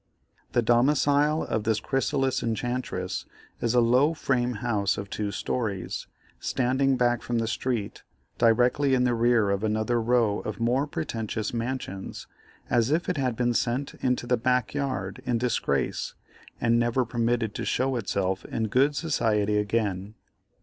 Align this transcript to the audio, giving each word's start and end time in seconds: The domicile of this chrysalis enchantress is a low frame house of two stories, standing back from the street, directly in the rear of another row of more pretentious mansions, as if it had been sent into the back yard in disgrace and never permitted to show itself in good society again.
The 0.53 0.63
domicile 0.63 1.43
of 1.43 1.63
this 1.63 1.79
chrysalis 1.79 2.41
enchantress 2.41 3.27
is 3.61 3.75
a 3.75 3.79
low 3.81 4.15
frame 4.15 4.53
house 4.53 4.97
of 4.97 5.11
two 5.11 5.29
stories, 5.29 6.07
standing 6.39 6.97
back 6.97 7.21
from 7.21 7.37
the 7.37 7.47
street, 7.47 8.01
directly 8.39 8.95
in 8.95 9.03
the 9.03 9.13
rear 9.13 9.51
of 9.51 9.63
another 9.63 10.01
row 10.01 10.39
of 10.39 10.59
more 10.59 10.87
pretentious 10.87 11.53
mansions, 11.53 12.25
as 12.67 12.89
if 12.89 13.09
it 13.09 13.17
had 13.17 13.35
been 13.35 13.53
sent 13.53 13.93
into 14.01 14.25
the 14.25 14.37
back 14.37 14.73
yard 14.73 15.21
in 15.23 15.37
disgrace 15.37 16.15
and 16.59 16.79
never 16.79 17.05
permitted 17.05 17.53
to 17.53 17.63
show 17.63 17.95
itself 17.95 18.43
in 18.45 18.69
good 18.69 18.95
society 18.95 19.57
again. 19.57 20.15